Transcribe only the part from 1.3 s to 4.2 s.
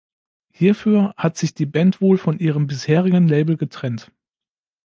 sich die Band wohl von ihrem bisherigen Label getrennt.